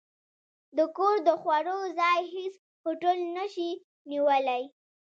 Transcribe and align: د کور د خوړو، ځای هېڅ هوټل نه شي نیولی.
د 0.77 0.79
کور 0.97 1.15
د 1.27 1.29
خوړو، 1.41 1.77
ځای 1.99 2.19
هېڅ 2.33 2.53
هوټل 2.83 3.17
نه 3.37 3.45
شي 3.53 3.69
نیولی. 4.09 4.63